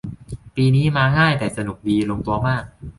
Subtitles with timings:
[0.55, 2.63] ปีนี้มาง่ายแต่สนุกดี ลงตัวมาก